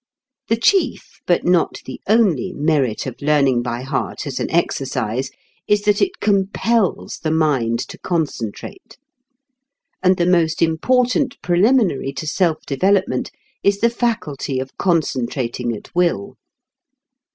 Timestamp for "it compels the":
6.01-7.29